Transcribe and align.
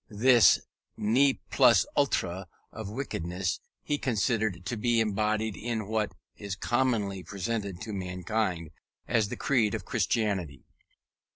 This 0.09 0.59
ne 0.97 1.39
plus 1.51 1.85
ultra 1.95 2.47
of 2.71 2.89
wickedness 2.89 3.59
he 3.83 3.99
considered 3.99 4.65
to 4.65 4.75
be 4.75 4.99
embodied 4.99 5.55
in 5.55 5.87
what 5.87 6.15
is 6.35 6.55
commonly 6.55 7.21
presented 7.21 7.79
to 7.81 7.93
mankind 7.93 8.71
as 9.07 9.29
the 9.29 9.37
creed 9.37 9.75
of 9.75 9.85
Christianity. 9.85 10.65